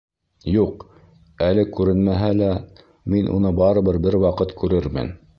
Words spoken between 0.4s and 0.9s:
Юҡ,